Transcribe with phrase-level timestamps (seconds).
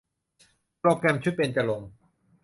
[0.79, 1.91] โปรแกรมชุดเบญจรงค์